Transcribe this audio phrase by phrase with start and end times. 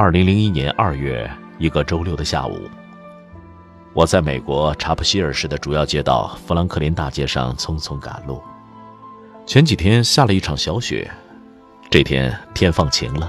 [0.00, 2.70] 二零零一年二月一个周六的下午，
[3.92, 8.40] 我在美国查普希尔市的主要街道富兰克林大街上匆匆赶路。
[9.44, 11.10] 前几天下了一场小雪，
[11.90, 13.28] 这天天放晴了，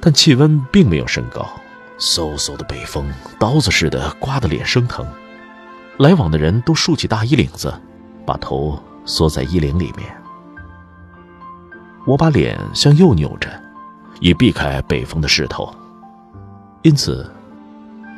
[0.00, 1.48] 但气温并没有升高。
[2.00, 3.08] 嗖嗖的北风，
[3.38, 5.06] 刀子似的刮得脸生疼。
[5.98, 7.72] 来往的人都竖起大衣领子，
[8.26, 10.20] 把头缩在衣领里面。
[12.04, 13.48] 我把脸向右扭着。
[14.20, 15.74] 以避开北风的势头，
[16.82, 17.30] 因此，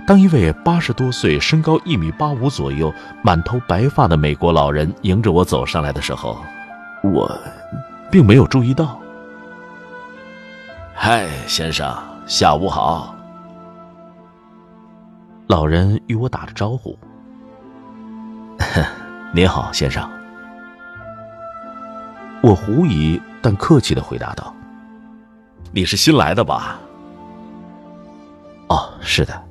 [0.06, 6.38] 当一位八十多岁、身高一米八五左右、满头白发的美国老人迎着我走上来的时候，
[7.02, 7.30] 我
[8.10, 8.98] 并没有注意到。
[10.94, 11.94] 嗨，先生，
[12.26, 13.14] 下午好。
[15.46, 16.98] 老人与我打着招呼。
[19.32, 20.08] 您好，先生。
[22.40, 24.52] 我狐疑但客气的回答道。
[25.72, 26.78] 你是新来的吧？
[28.68, 29.42] 哦，是的，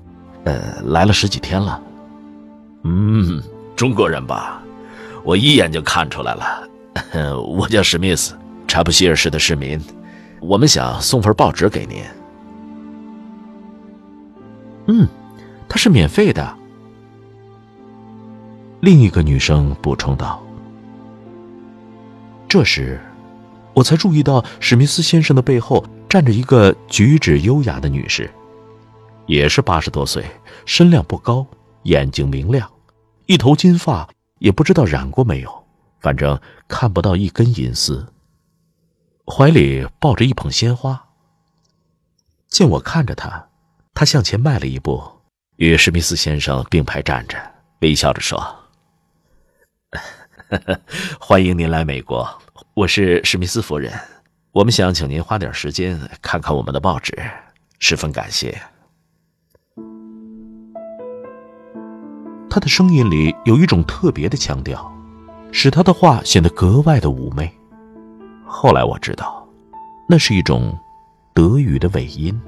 [0.45, 1.81] 呃，来了十几天了。
[2.83, 3.41] 嗯，
[3.75, 4.61] 中国人吧？
[5.23, 6.67] 我一眼就看出来了。
[7.57, 8.35] 我叫史密斯，
[8.67, 9.80] 查普希尔市的市民。
[10.41, 12.03] 我们想送份报纸给您。
[14.88, 15.07] 嗯，
[15.67, 16.55] 它是免费的。
[18.81, 20.44] 另一个女生补充道。
[22.47, 23.00] 这时，
[23.73, 25.83] 我才注意到史密斯先生的背后。
[26.16, 28.31] 站着一个举止优雅的女士，
[29.25, 30.25] 也是八十多岁，
[30.66, 31.45] 身量不高，
[31.84, 32.72] 眼睛明亮，
[33.25, 34.07] 一头金发，
[34.40, 35.66] 也不知道染过没有，
[36.00, 38.07] 反正看不到一根银丝。
[39.28, 41.06] 怀里抱着一捧鲜花。
[42.47, 43.50] 见我看着他，
[43.94, 45.03] 他向前迈了一步，
[45.57, 47.38] 与史密斯先生并排站着，
[47.81, 48.41] 微笑着说
[51.19, 52.25] ：“欢迎您来美国，
[52.73, 53.91] 我是史密斯夫人。”
[54.55, 57.13] 我们想请您花点时间看看我们的报纸，
[57.77, 58.57] 十分感谢。
[62.49, 64.89] 他的声音里有一种特别的腔调，
[65.51, 67.53] 使他的话显得格外的妩媚。
[68.45, 69.45] 后来我知道，
[70.07, 70.73] 那是一种
[71.33, 72.41] 德语的尾音。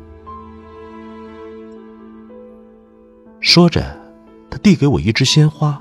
[3.41, 3.84] 说着，
[4.50, 5.78] 他递给我一支鲜花，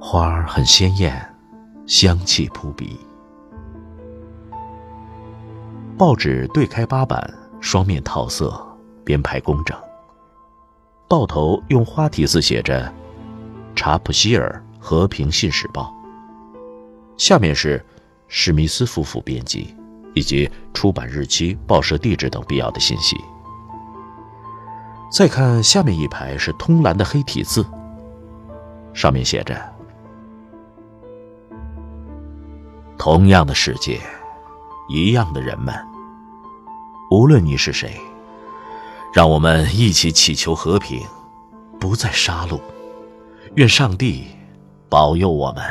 [0.00, 1.22] 花儿很鲜艳，
[1.86, 2.98] 香气扑鼻。
[6.02, 8.60] 报纸对开八版，双面套色，
[9.04, 9.78] 编排工整。
[11.06, 12.92] 报头用花体字写着
[13.76, 15.94] “查普希尔和平信使报”，
[17.16, 17.80] 下面是
[18.26, 19.76] 史密斯夫妇编辑，
[20.12, 23.16] 以及出版日期、报社地址等必要的信息。
[25.08, 27.64] 再看下面一排是通蓝的黑体字，
[28.92, 29.56] 上面写着
[32.98, 34.00] ：“同样的世界，
[34.88, 35.72] 一样的人们。”
[37.12, 38.00] 无论你是谁，
[39.12, 40.98] 让我们一起祈求和平，
[41.78, 42.58] 不再杀戮。
[43.56, 44.24] 愿上帝
[44.88, 45.62] 保佑我们。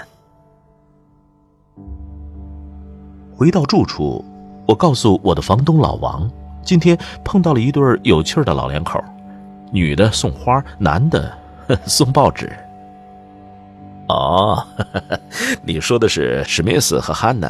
[3.35, 4.23] 回到住处，
[4.67, 6.29] 我告诉我的房东老王，
[6.63, 9.03] 今天碰到了一对有趣的老两口，
[9.71, 11.35] 女的送花，男的
[11.87, 12.55] 送报纸。
[14.09, 14.63] 哦，
[15.65, 17.49] 你说的是史密斯和汉娜。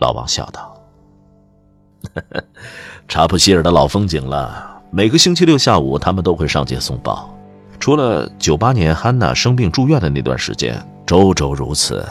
[0.00, 0.75] 老王笑道。
[3.08, 4.82] 查普希尔的老风景了。
[4.90, 7.32] 每个星期六下午，他们都会上街送报。
[7.78, 12.06] 除了九八年汉娜生病住院的那段时间，周周如此，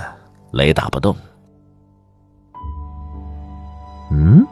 [0.52, 1.16] 雷打不动。
[4.12, 4.46] 嗯，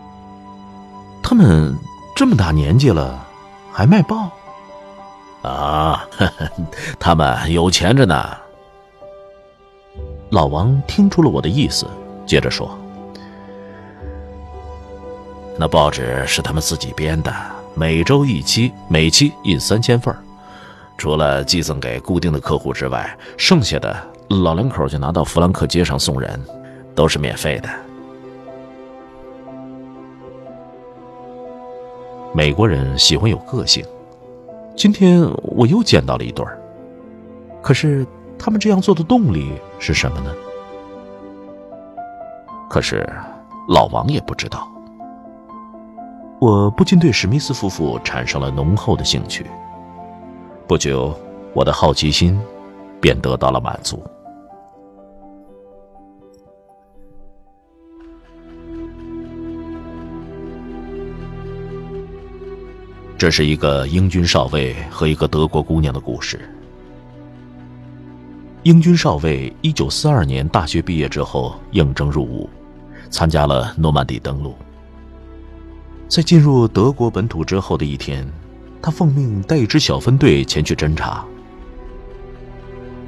[1.21, 1.75] 他们
[2.15, 3.23] 这么大年纪了，
[3.71, 4.31] 还卖报？
[5.43, 6.07] 啊，
[6.99, 8.37] 他们有钱着呢。
[10.31, 11.85] 老王听出了我的意思，
[12.25, 12.75] 接着说。
[15.57, 17.31] 那报纸是他们自己编的，
[17.75, 20.13] 每周一期，每期印三千份
[20.97, 23.95] 除了寄赠给固定的客户之外，剩下的
[24.29, 26.41] 老两口就拿到弗兰克街上送人，
[26.95, 27.69] 都是免费的。
[32.33, 33.85] 美国人喜欢有个性，
[34.75, 36.59] 今天我又见到了一对儿。
[37.61, 38.05] 可是
[38.39, 40.33] 他们这样做的动力是什么呢？
[42.69, 43.07] 可是。
[43.69, 44.69] 老王也不知道。
[46.43, 49.45] 我不禁对史密斯夫妇产生了浓厚的兴趣。
[50.67, 51.17] 不久，
[51.53, 52.37] 我的好奇心
[52.99, 54.03] 便得到了满足。
[63.17, 66.41] 这是一个英军少尉和一个德国姑娘的故事。
[68.63, 72.49] 英军少尉一九四二年大学毕业之后应征入伍，
[73.09, 74.53] 参加了诺曼底登陆。
[76.07, 78.27] 在进入德国本土之后的一天，
[78.81, 81.25] 他奉命带一支小分队前去侦察。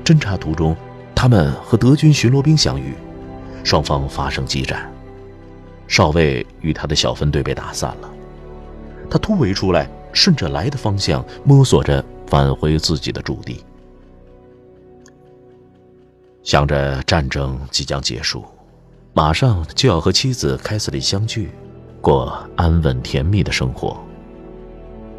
[0.04, 0.76] 侦察途中，
[1.14, 2.94] 他们和德军巡逻兵相遇，
[3.64, 4.92] 双方发生激战。
[5.88, 8.10] 少尉与他的小分队被打散了，
[9.10, 9.90] 他突围出来。
[10.16, 13.62] 顺着来的方向摸索着返回自己的驻地，
[16.42, 18.46] 想着战争即将结束，
[19.12, 21.52] 马上就要和妻子凯瑟琳相聚，
[22.06, 23.98] 过安稳甜蜜的生活。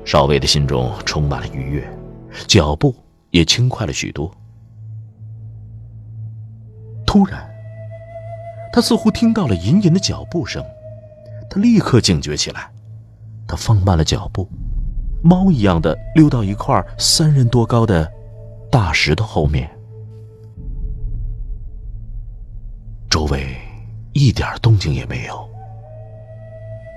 [0.04, 1.98] 少尉的心中充满了愉悦，
[2.46, 2.94] 脚步
[3.30, 4.30] 也轻快了许多。
[7.04, 7.44] 突然，
[8.72, 10.64] 他似乎听到了隐隐的脚步声，
[11.50, 12.70] 他立刻警觉起来，
[13.48, 14.48] 他放慢了脚步。
[15.24, 18.08] 猫一样的溜到一块三人多高的
[18.70, 19.68] 大石头后面，
[23.10, 23.56] 周围
[24.12, 25.48] 一点动静也没有，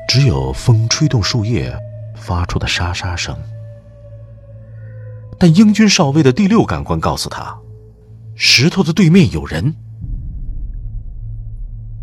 [0.09, 1.71] 只有风吹动树叶
[2.15, 3.37] 发出的沙沙声。
[5.37, 7.55] 但英军少尉的第六感官告诉他，
[8.35, 9.75] 石头的对面有人。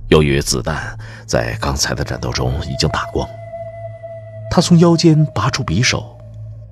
[0.07, 3.29] 由于子弹在刚才的战斗中已经打光，
[4.53, 6.17] 他从腰间拔出匕首。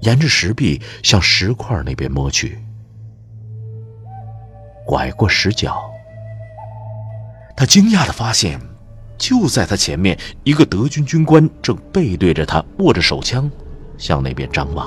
[0.03, 2.63] 沿着石壁向石块那边摸去，
[4.85, 5.83] 拐过石角，
[7.57, 8.61] 他惊讶的发现，
[9.27, 13.51] 就在他前面，一个德军军官正背对着他，握着手枪，
[13.97, 14.87] 向那边张望。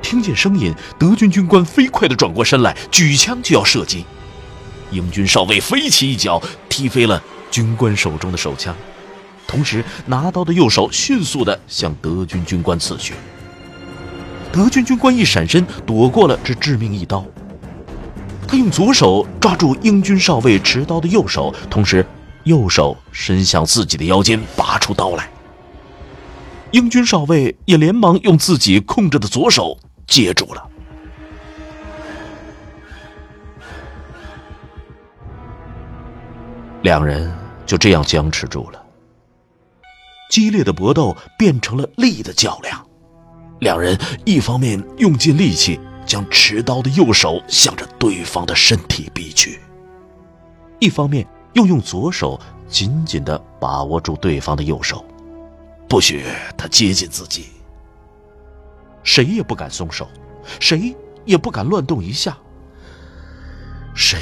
[0.00, 4.04] 听见声音，德军军官飞快的转过身来，举枪就要射击。
[4.92, 7.20] 英军少尉飞起一脚，踢飞了
[7.50, 8.72] 军官手中的手枪。
[9.48, 13.14] 同时，拿刀的右手迅速地向德军军官刺去。
[14.52, 17.26] 德军军官一闪身，躲过了这致命一刀。
[18.48, 22.06] 他用左手抓住英军少尉持刀的右手，同时
[22.44, 25.28] 右手伸向自己的腰间，拔出刀来。
[26.70, 30.68] 英军少尉也连忙用自己控制的左手接住了。
[36.82, 37.32] 两人
[37.64, 38.80] 就这样僵持住了。
[40.30, 42.84] 激烈的搏斗变成了力的较量，
[43.60, 49.60] 两人一方面用尽力气将持刀的右手向着对方的身体逼去，
[50.78, 55.04] 一方面又用左手紧紧地把握住对方的右手，
[55.88, 56.24] 不许
[56.56, 57.48] 他接近自己。
[59.02, 60.08] 谁也不敢松手，
[60.60, 60.94] 谁
[61.24, 62.36] 也不敢乱动一下，
[63.94, 64.18] 谁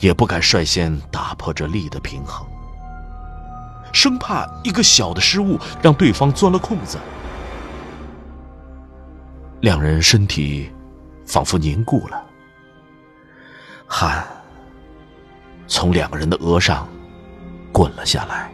[0.00, 2.46] 也不敢率先打破这力的平衡。
[3.92, 6.98] 生怕一个小的失误让对方钻了空子，
[9.60, 10.70] 两人身体
[11.26, 12.24] 仿佛凝固了，
[13.86, 14.24] 汗
[15.66, 16.88] 从两个人的额上
[17.72, 18.50] 滚了下来。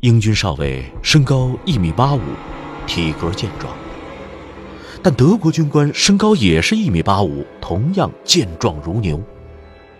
[0.00, 2.20] 英军少尉身高一米八五，
[2.86, 3.72] 体格健壮。
[5.02, 9.22] 但德国军官身高也是一米八五，同样健壮如牛，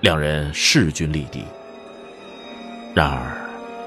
[0.00, 1.44] 两人势均力敌。
[2.94, 3.43] 然而，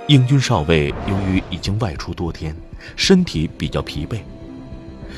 [0.08, 2.56] 英军少尉由于已经外出多天，
[2.96, 4.22] 身体比较疲惫，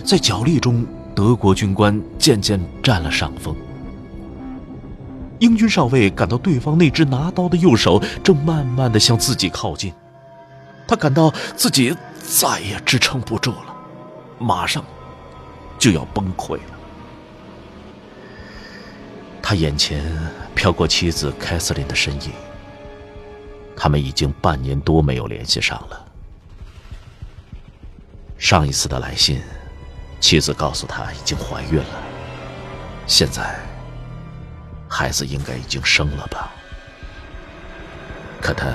[0.03, 0.84] 在角力中，
[1.15, 3.55] 德国军官渐渐占了上风。
[5.38, 9.93] 英军少尉感到对方那只拿刀的右手正慢慢的向自己靠近，
[10.88, 13.75] 他感到自己再也支撑不住了，
[14.39, 14.84] 马上。
[15.77, 16.77] 就要崩溃了。
[19.41, 20.03] 他眼前
[20.53, 22.31] 飘过妻子凯瑟琳的身影，
[23.76, 26.06] 他们已经半年多没有联系上了。
[28.38, 29.42] 上一次的来信，
[30.20, 32.04] 妻子告诉他已经怀孕了，
[33.06, 33.60] 现在
[34.88, 36.52] 孩子应该已经生了吧？
[38.42, 38.66] 可他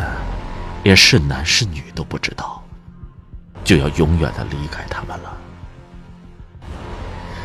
[0.83, 2.63] 连是男是女都不知道，
[3.65, 5.37] 就要永远的离开他们了。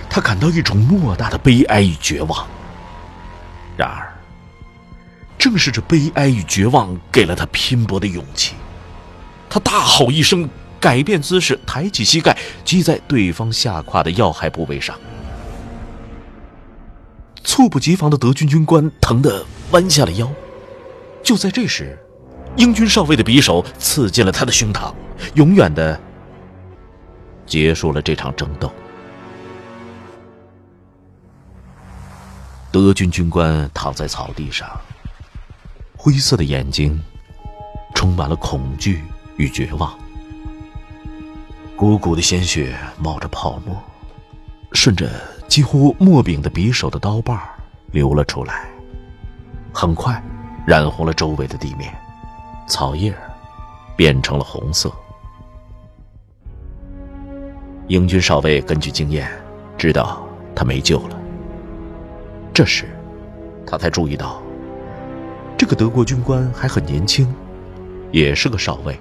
[0.09, 2.45] 他感到一种莫大的悲哀与绝望。
[3.77, 4.08] 然而，
[5.39, 8.53] 正是这悲哀与绝望给了他拼搏的勇气。
[9.49, 10.47] 他大吼一声，
[10.79, 14.95] 改变姿势，抬起膝盖，击在对方下胯的要害部位上。
[17.41, 20.29] 猝不及防的德军军官疼得弯下了腰。
[21.23, 21.97] 就在这时，
[22.57, 24.93] 英军少尉的匕首刺进了他的胸膛，
[25.35, 25.99] 永远的
[27.45, 28.71] 结束了这场争斗。
[32.71, 34.69] 德军军官躺在草地上，
[36.01, 36.97] 灰色的眼睛
[37.93, 39.03] 充满了恐惧
[39.35, 39.99] 与绝望，
[41.75, 43.75] 汩汩的鲜血冒着泡沫，
[44.71, 45.09] 顺着
[45.49, 47.53] 几乎没柄的匕首的刀把
[47.91, 48.69] 流了出来，
[49.73, 50.23] 很快
[50.65, 51.93] 染红了周围的地面，
[52.65, 53.13] 草叶
[53.97, 54.89] 变成了红色。
[57.89, 59.29] 英军少尉根据经验
[59.77, 60.25] 知道
[60.55, 61.19] 他没救了。
[62.53, 62.87] 这时，
[63.67, 64.41] 他才注意到，
[65.59, 67.27] 这个德国军官还很年轻，
[68.13, 68.97] 也是个少尉。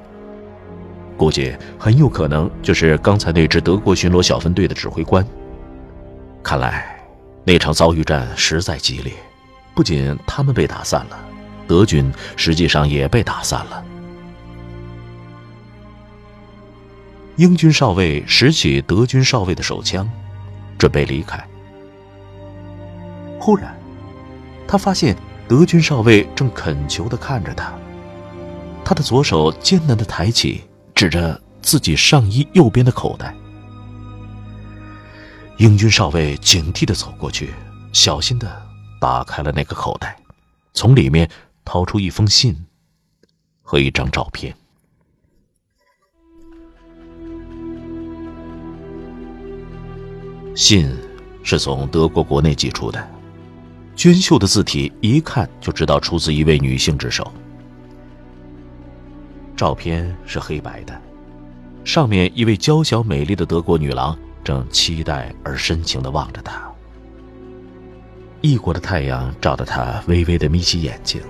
[1.16, 5.24] 估计很有可能就是刚才那支德国巡逻小分队的指挥官。
[6.42, 7.00] 看来，
[7.44, 9.12] 那场遭遇战实在激烈，
[9.72, 11.16] 不仅他们被打散了，
[11.68, 13.84] 德军实际上也被打散了。
[17.36, 20.10] 英军少尉拾起德军少尉的手枪，
[20.76, 21.40] 准备离开。
[23.38, 23.72] 忽然，
[24.66, 25.16] 他发现
[25.48, 27.72] 德军少尉正恳求的看着他。
[28.84, 30.62] 他的左手艰难的抬起，
[30.94, 33.34] 指着自己上衣右边的口袋。
[35.56, 37.54] 英军少尉警惕的走过去，
[37.92, 38.62] 小心的
[39.00, 40.16] 打开了那个口袋，
[40.74, 41.28] 从里面
[41.64, 42.54] 掏出一封信
[43.62, 44.54] 和一张照片。
[50.54, 50.94] 信
[51.42, 53.17] 是从德国国内寄出的。
[53.98, 57.32] 娟秀的字体一看就知道出自一位女性之手。
[59.56, 60.96] 照片是黑白的，
[61.82, 66.62] 上面一位娇小美丽的德国女郎正期待而深情地望着他。
[68.40, 71.20] 异国的太阳照得她微微地眯起眼睛，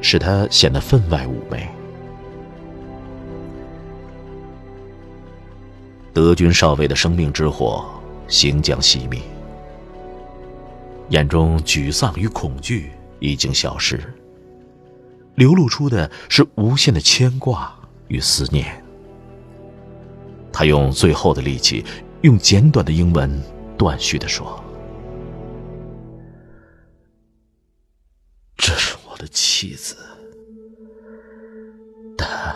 [0.00, 1.68] 使她显得分外妩媚。
[6.12, 7.84] 德军少尉的生命之火
[8.28, 9.20] 行将熄灭。
[11.10, 13.98] 眼中沮丧与恐惧已经消失，
[15.36, 17.74] 流露出的是无限的牵挂
[18.08, 18.84] 与思念。
[20.52, 21.84] 他用最后的力气，
[22.22, 23.42] 用简短的英文
[23.76, 24.62] 断续的说
[28.56, 29.96] ：“这是我的妻子，
[32.16, 32.54] 她，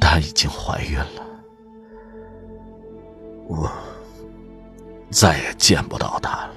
[0.00, 1.26] 她已经怀孕了，
[3.48, 3.70] 我
[5.10, 6.54] 再也见不到她了。”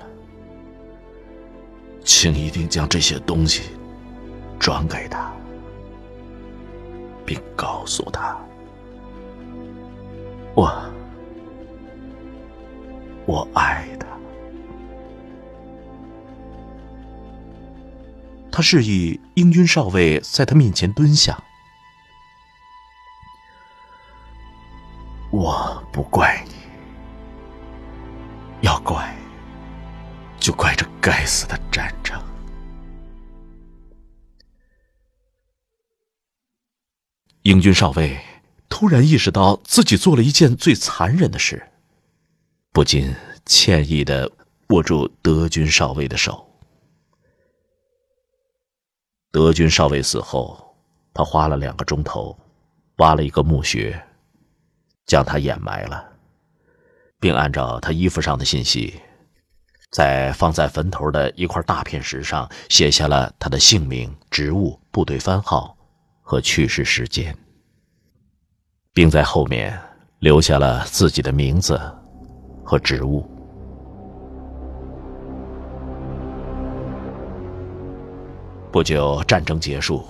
[2.05, 3.63] 请一定将这些东西
[4.59, 5.33] 转给他，
[7.25, 8.38] 并告诉他，
[10.53, 10.71] 我
[13.25, 14.05] 我爱他。
[18.51, 21.38] 他示意英军少尉在他面前蹲下。
[25.31, 26.35] 我不怪
[31.05, 32.19] 该死的战争！
[37.43, 38.19] 英军少尉
[38.69, 41.63] 突然意识到自己做了一件最残忍的事，
[42.71, 43.13] 不禁
[43.45, 44.31] 歉意的
[44.69, 46.43] 握住德军少尉的手。
[49.31, 50.75] 德军少尉死后，
[51.13, 52.35] 他花了两个钟头，
[52.95, 54.03] 挖了一个墓穴，
[55.05, 56.03] 将他掩埋了，
[57.19, 59.00] 并按照他衣服上的信息。
[59.92, 65.75] 在放在坟头的一块大片石上写下了他的姓名、职务、部队番号
[66.22, 67.36] 和去世时间，
[68.94, 69.80] 并在后面
[70.20, 71.80] 留下了自己的名字
[72.63, 73.25] 和职务。
[78.72, 80.04] 不久，战争结束，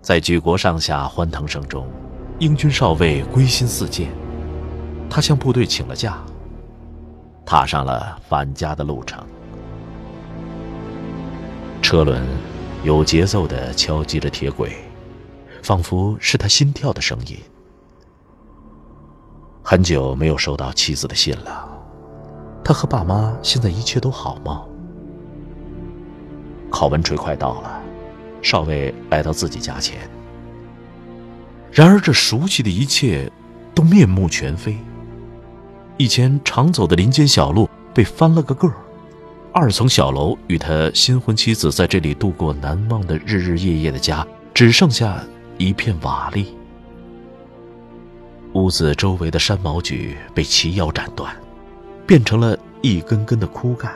[0.00, 1.86] 在举国上下欢腾声中，
[2.38, 4.08] 英军少尉归心似箭，
[5.10, 6.24] 他向部队请了假。
[7.46, 9.24] 踏上了返家的路程，
[11.80, 12.20] 车轮
[12.82, 14.76] 有节奏地敲击着铁轨，
[15.62, 17.38] 仿佛是他心跳的声音。
[19.62, 21.68] 很久没有收到妻子的信了，
[22.64, 24.64] 他和爸妈现在一切都好吗？
[26.68, 27.80] 考文垂快到了，
[28.42, 30.10] 少尉来到自己家前，
[31.70, 33.30] 然而这熟悉的一切
[33.72, 34.76] 都面目全非。
[35.98, 38.74] 以前常走的林间小路被翻了个个儿，
[39.52, 45.24] 二层小楼与他新婚妻子在这里度过难忘的日日夜夜的家，只剩下
[45.56, 46.44] 一片瓦砾。
[48.52, 51.34] 屋子周围的山毛榉被齐腰斩断，
[52.06, 53.90] 变成了一根根的枯干。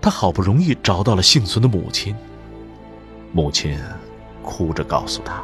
[0.00, 2.14] 他好不容易找到了幸存的母亲。
[3.32, 3.78] 母亲
[4.42, 5.42] 哭着告诉他，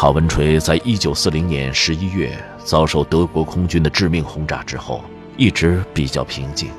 [0.00, 2.32] 考文垂在一九四零年十一月
[2.64, 5.02] 遭受德国空军的致命轰炸之后，
[5.36, 6.70] 一直比较平静。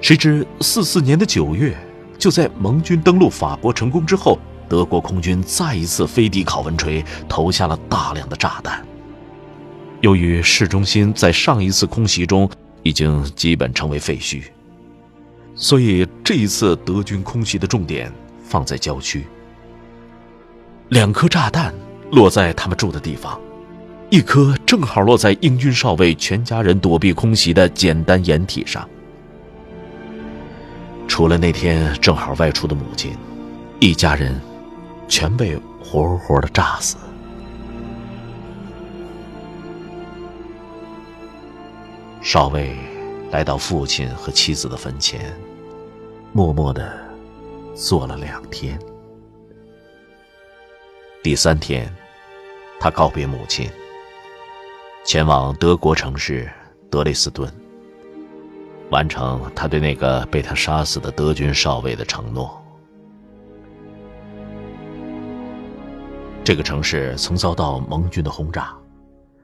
[0.00, 1.76] 谁知四四年的九月，
[2.16, 4.38] 就在盟军登陆法国成功之后，
[4.68, 8.86] 德国空军再一次飞抵考文垂，投下了大量的炸弹。
[10.00, 12.48] 由于市中心在上一次空袭中
[12.84, 14.44] 已经基本成为废墟，
[15.56, 18.12] 所以这一次德军空袭的重点
[18.44, 19.26] 放在郊区。
[20.88, 21.74] 两颗炸弹
[22.10, 23.38] 落在他们住的地方，
[24.08, 28.88] 一颗正好落在英军少尉全家人躲避空袭的简单掩体上。
[31.06, 33.12] 除了那天正好外出的母亲，
[33.80, 34.40] 一家人
[35.08, 36.96] 全被活活的炸死。
[42.22, 42.74] 少尉
[43.30, 45.36] 来到父亲和妻子的坟前，
[46.32, 46.98] 默默的
[47.74, 48.78] 坐了两天。
[51.28, 51.86] 第三天，
[52.80, 53.68] 他告别母亲，
[55.04, 56.50] 前往德国城市
[56.90, 57.46] 德累斯顿。
[58.88, 62.58] 完成他对那个被他杀死的德军少尉的承诺。
[66.42, 68.74] 这个城市曾遭到盟军的轰炸，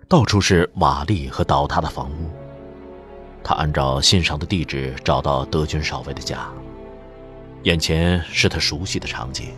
[0.09, 2.31] 到处是瓦砾和倒塌的房屋。
[3.43, 6.49] 他按照信上的地址找到德军少尉的家，
[7.65, 9.53] 眼前是他熟悉的场景：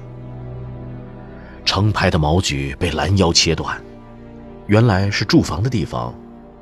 [1.66, 3.78] 成排的毛榉被拦腰切断，
[4.66, 6.14] 原来是住房的地方，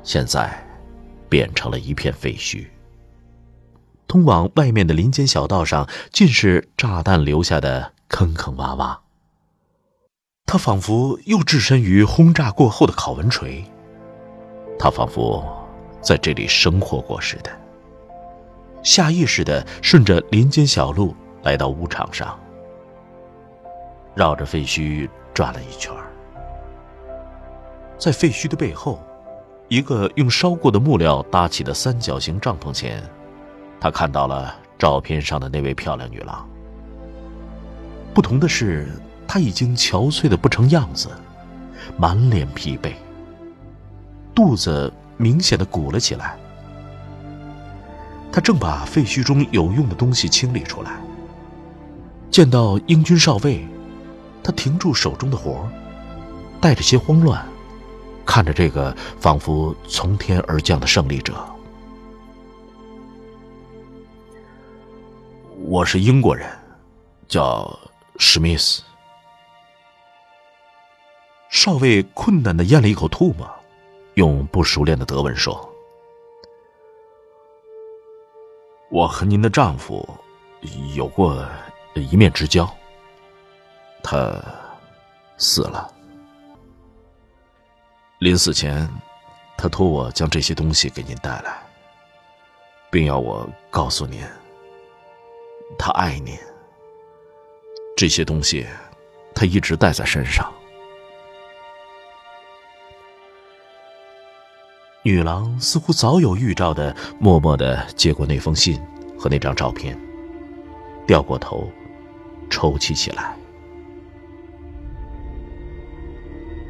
[0.03, 0.51] 现在
[1.29, 2.65] 变成了一片废墟。
[4.07, 8.97] 通往外面的林间小道上，尽是炸弹留下的坑坑洼洼。
[10.45, 13.63] 他仿佛又置身于轰炸过后的考文垂，
[14.77, 15.43] 他仿佛
[16.01, 17.49] 在这里生活过似的。
[18.83, 22.39] 下意识的顺着林间小路来到屋场上，
[24.15, 25.93] 绕着废墟转了一圈。
[27.97, 28.99] 在废墟的背后，
[29.67, 33.03] 一个用烧过的木料搭起的三角形帐篷前。
[33.79, 36.47] 他看到了照片上的那位漂亮女郎。
[38.13, 38.89] 不同的是，
[39.27, 41.09] 她已经憔悴的不成样子，
[41.97, 42.93] 满脸疲惫，
[44.33, 46.37] 肚子明显的鼓了起来。
[48.31, 50.91] 他正把废墟中有用的东西清理出来。
[52.29, 53.65] 见到英军少尉，
[54.45, 55.67] 他停住手中的活
[56.61, 57.43] 带着些慌乱，
[58.23, 61.33] 看着这个仿佛从天而降的胜利者。
[65.63, 66.47] 我是英国人，
[67.27, 67.67] 叫
[68.19, 68.83] 史密斯。
[71.49, 73.49] 少尉困难的咽了一口唾沫，
[74.13, 75.67] 用不熟练的德文说
[78.91, 80.07] ：“我和您的丈夫
[80.93, 81.43] 有过
[81.95, 82.69] 一面之交，
[84.07, 84.39] 他
[85.35, 85.91] 死了。
[88.19, 88.87] 临死前，
[89.57, 91.57] 他托我将这些东西给您带来，
[92.91, 94.23] 并要我告诉您。”
[95.75, 96.37] 他爱您。
[97.97, 98.67] 这些东西，
[99.33, 100.53] 他一直带在身上。
[105.01, 108.79] 女郎似乎早有预兆的，默默的接过那封信
[109.17, 109.99] 和那张照片，
[111.07, 111.67] 掉过头，
[112.51, 113.35] 抽泣起来。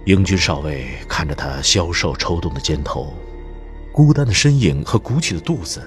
[0.06, 3.14] 英军少尉看着他消瘦抽动的肩头，
[3.92, 5.82] 孤单的身影和鼓起的肚子。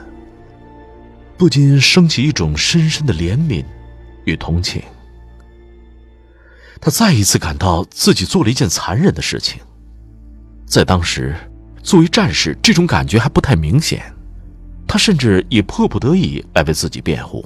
[1.37, 3.65] 不禁升起一种深深的怜悯
[4.25, 4.83] 与同情。
[6.81, 9.61] 他再一次感到自己做了一件残忍的事情。
[10.67, 11.37] 在当时，
[11.81, 14.13] 作为战士，这种感觉还不太明显。
[14.87, 17.45] 他甚至以迫不得已来为自己辩护。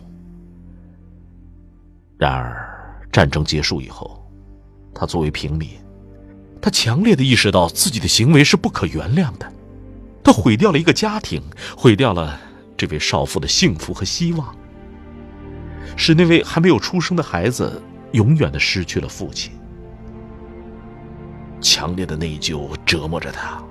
[2.17, 4.25] 然而，战争结束以后，
[4.95, 5.69] 他作为平民，
[6.63, 9.53] 他强烈的意识到自己的行为是不可原谅的。
[10.25, 11.43] 他毁掉了一个家庭，
[11.77, 12.41] 毁掉了。
[12.77, 14.57] 这位少妇的幸福和希望，
[15.97, 17.81] 使那位还没有出生的孩子
[18.13, 19.53] 永远的失去了父亲。
[21.61, 23.63] 强烈的内疚折磨着他，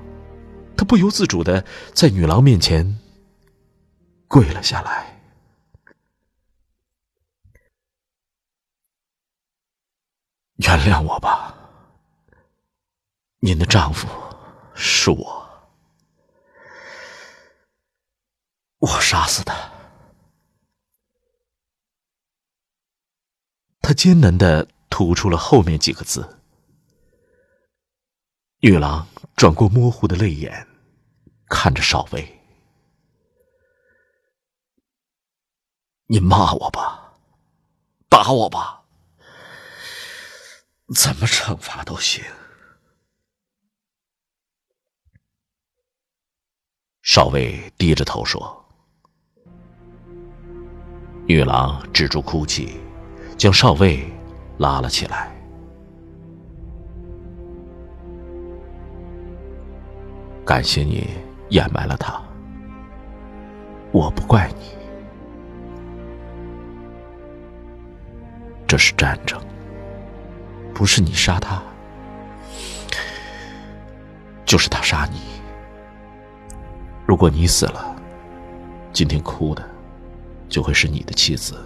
[0.78, 3.00] 他不由自主的在女郎面前
[4.30, 5.20] 跪了下来。
[10.56, 11.54] 原谅我吧，
[13.44, 14.08] 您的丈夫
[14.76, 15.76] 是我。
[18.78, 19.52] 我杀死的。
[23.82, 26.38] 他艰难的吐出了后面几个字。
[28.60, 30.68] 女郎转过模糊的泪眼，
[31.48, 32.40] 看着少尉。
[36.06, 37.16] 你骂我吧，
[38.08, 38.84] 打我吧，
[40.94, 42.24] 怎么惩罚都行。
[47.04, 48.64] 少尉低着头说
[51.26, 52.78] ：“女郎止住哭泣，
[53.36, 54.08] 将少尉
[54.60, 55.32] 拉了起来。
[60.46, 61.08] 感谢你
[61.50, 62.22] 掩埋了他，
[63.92, 64.66] 我不怪你。”
[68.68, 69.42] 这是战争，
[70.72, 71.62] 不是你杀他，
[74.46, 75.41] 就是他杀你。
[77.12, 77.94] 如果你死了，
[78.94, 79.62] 今天哭的
[80.48, 81.62] 就会是你的妻子。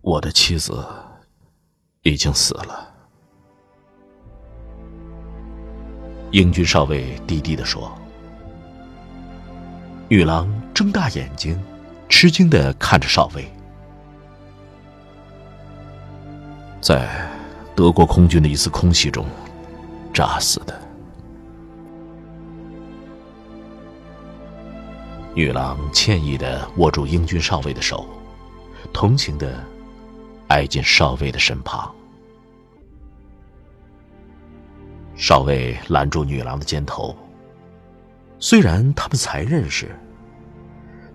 [0.00, 0.84] 我的妻子
[2.02, 2.92] 已经死了。
[6.32, 7.96] 英军少尉低低的说。
[10.08, 11.56] 女郎睁大眼睛。
[12.08, 13.48] 吃惊的看着少尉，
[16.80, 17.30] 在
[17.76, 19.24] 德国空军的一次空袭中
[20.12, 20.80] 炸死的。
[25.34, 28.06] 女郎歉意的握住英军少尉的手，
[28.92, 29.64] 同情的
[30.48, 31.90] 挨进少尉的身旁。
[35.16, 37.16] 少尉揽住女郎的肩头，
[38.38, 39.90] 虽然他们才认识。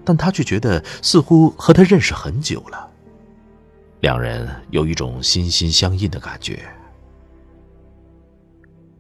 [0.04, 2.90] 但他却觉得似乎和他认识很久了，
[4.00, 6.64] 两人有一种心心相印的感觉。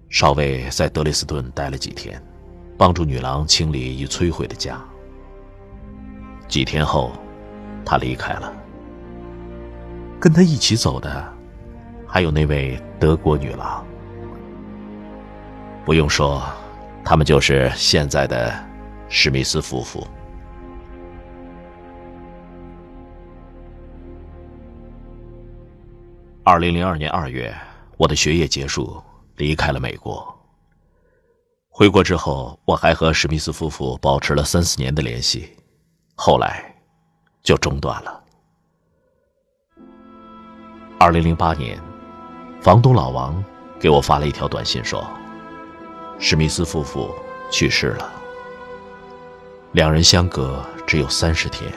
[0.10, 2.22] 少尉在德累斯顿待了几天，
[2.78, 4.80] 帮助女郎清理已摧毁的家。
[6.48, 7.12] 几天后，
[7.86, 8.54] 他离开了。
[10.20, 11.32] 跟他一起走的，
[12.08, 13.86] 还有那位德国女郎。
[15.86, 16.42] 不用说，
[17.04, 18.54] 他们就是现在的
[19.10, 20.08] 史密斯夫妇。
[26.44, 27.54] 二零零二年二月，
[27.98, 29.02] 我的学业结束，
[29.38, 30.36] 离开了美国。
[31.70, 35.56] 回国之后，我还和史密斯夫妇保持了三四年的联系，
[36.16, 36.76] 后来
[37.44, 38.24] 就中断了。
[41.00, 41.80] 二零零八年，
[42.60, 43.44] 房东老王
[43.80, 45.08] 给我发了一条短信，说
[46.18, 47.14] 史密斯夫妇
[47.52, 48.12] 去世了。
[49.74, 51.72] 两人相隔只有三十天，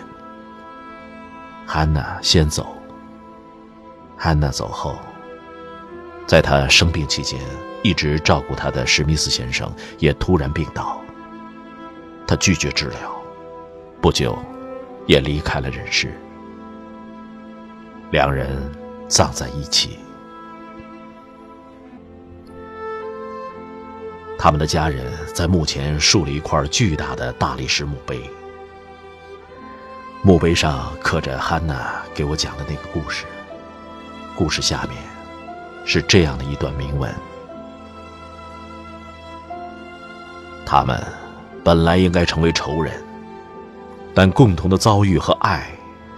[1.66, 2.74] 汉娜先走。
[4.16, 4.96] 汉娜走后，
[6.30, 7.40] 在他生病期间
[7.82, 11.02] 一直照顾他的史密斯先生也突然病倒。
[12.24, 13.20] 他拒绝治疗，
[14.00, 14.38] 不久
[15.08, 16.14] 也离开了人世。
[18.12, 18.56] 两人
[19.08, 19.98] 葬在一起。
[24.38, 28.20] 他们的家人在墓前竖了一块巨大的大理石墓碑，
[30.22, 33.24] 墓碑上刻着汉娜给我讲的那个故事。
[34.36, 34.96] 故事下面
[35.84, 37.12] 是这样的一段铭文：
[40.64, 41.02] 他们
[41.64, 42.92] 本来应该成为仇人，
[44.14, 45.66] 但共同的遭遇和爱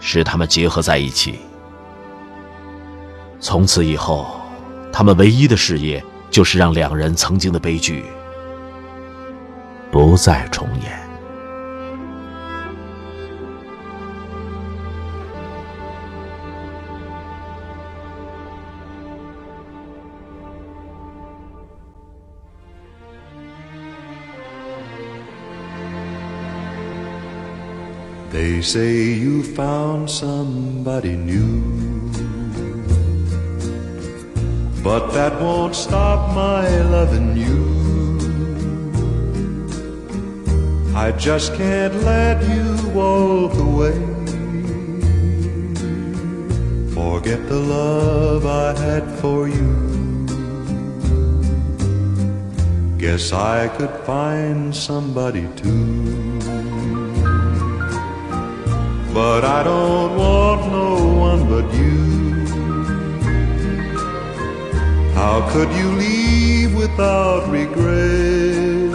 [0.00, 1.38] 使他们结合在一起。
[3.40, 4.40] 从此以后，
[4.92, 8.04] 他们唯一的事业就是让两人曾经的悲剧
[9.90, 11.01] 不再重演。
[28.42, 31.62] They say you found somebody new.
[34.82, 37.62] But that won't stop my loving you.
[40.96, 43.96] I just can't let you walk away.
[46.98, 49.72] Forget the love I had for you.
[52.98, 56.91] Guess I could find somebody too.
[59.14, 60.94] But I don't want no
[61.28, 62.46] one but you.
[65.12, 68.90] How could you leave without regret?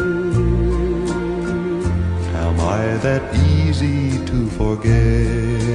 [2.43, 5.67] Am I that easy to forget?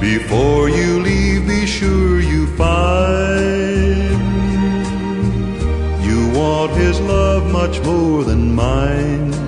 [0.00, 3.86] Before you leave, be sure you find
[6.04, 9.45] you want his love much more than mine.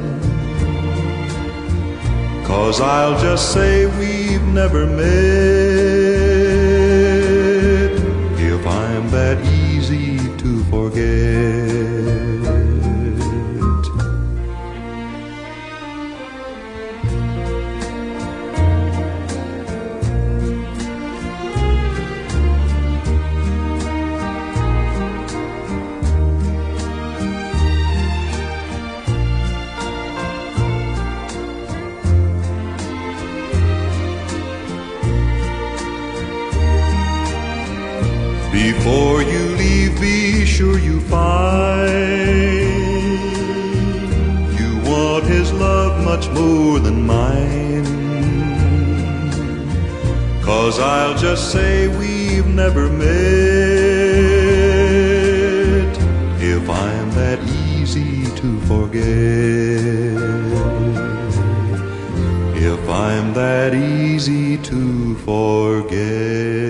[2.48, 5.67] Cause I'll just say we've never met
[40.58, 41.88] sure you find
[44.58, 47.84] you want his love much more than mine.
[50.42, 53.06] Cause I'll just say we've never met
[56.42, 57.38] if I'm that
[57.70, 59.04] easy to forget.
[62.72, 66.67] If I'm that easy to forget.